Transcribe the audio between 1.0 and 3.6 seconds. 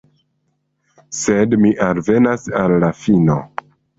Sed mi alvenas al la fino.